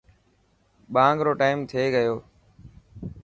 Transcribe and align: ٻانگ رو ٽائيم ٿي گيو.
ٻانگ 0.93 1.17
رو 1.25 1.31
ٽائيم 1.41 1.59
ٿي 1.69 1.83
گيو. 1.95 2.15